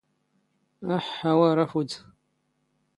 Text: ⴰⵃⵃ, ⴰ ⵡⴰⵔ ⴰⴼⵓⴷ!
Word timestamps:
ⴰⵃⵃ, 0.95 1.07
ⴰ 1.29 1.31
ⵡⴰⵔ 1.39 1.57
ⴰⴼⵓⴷ! 1.65 1.91